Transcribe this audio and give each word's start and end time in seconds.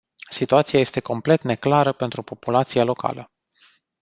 Situația 0.29 0.79
este 0.79 0.99
complet 0.99 1.41
neclară 1.43 1.91
pentru 1.93 2.21
populația 2.21 2.83
locală. 2.83 3.31